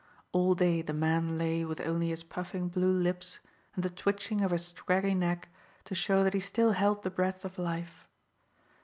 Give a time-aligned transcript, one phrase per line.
[0.31, 3.37] All day the man lay with only his puffing blue lips
[3.75, 5.49] and the twitching of his scraggy neck
[5.85, 8.07] to show that he still held the breath of life.